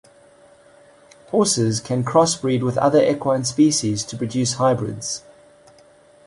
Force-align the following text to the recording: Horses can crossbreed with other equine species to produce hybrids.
Horses 1.27 1.79
can 1.79 2.03
crossbreed 2.03 2.63
with 2.63 2.75
other 2.79 3.03
equine 3.03 3.43
species 3.43 4.03
to 4.05 4.17
produce 4.17 4.53
hybrids. 4.53 5.21